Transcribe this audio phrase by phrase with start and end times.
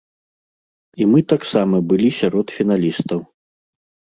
[1.03, 3.19] І мы таксама былі сярод фіналістаў.